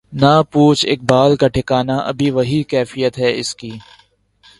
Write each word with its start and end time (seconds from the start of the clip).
نہ 0.13 0.33
پوچھ 0.51 0.85
اقبال 0.87 1.35
کا 1.35 1.47
ٹھکانہ 1.47 1.97
ابھی 2.03 2.29
وہی 2.31 2.61
کیفیت 2.63 3.19
ہے 3.19 3.29
اس 3.39 3.55
کی 3.55 3.71